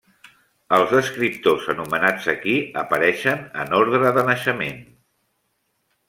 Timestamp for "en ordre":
3.65-4.11